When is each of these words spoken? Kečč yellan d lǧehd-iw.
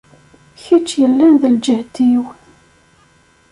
Kečč 0.63 0.89
yellan 1.01 1.33
d 1.41 1.43
lǧehd-iw. 1.55 2.23